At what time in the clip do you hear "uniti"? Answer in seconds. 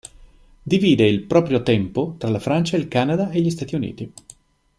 3.75-4.11